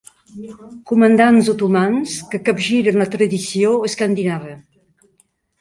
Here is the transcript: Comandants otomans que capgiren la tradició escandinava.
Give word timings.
Comandants 0.91 1.51
otomans 1.53 2.15
que 2.33 2.41
capgiren 2.49 2.99
la 3.05 3.09
tradició 3.17 3.77
escandinava. 3.91 4.57